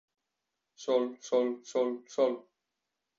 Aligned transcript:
Sol, 0.85 1.05
sol, 1.27 1.51
sol, 1.73 1.93
sol! 2.15 2.35